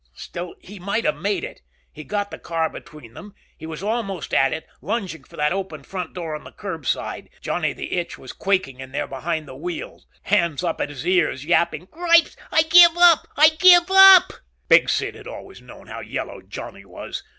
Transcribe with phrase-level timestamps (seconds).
[0.15, 1.61] Still, he might have made it.
[1.93, 3.35] He got the car between them.
[3.55, 7.29] He was almost at it, lunging for that open front door on the curb side.
[7.39, 11.45] Johnny the Itch was quaking in there behind the wheel, hands up at his ears,
[11.45, 14.33] yapping, "Cripes, I give up I give up!"
[14.67, 17.21] Big Sid had always known how yellow Johnny was.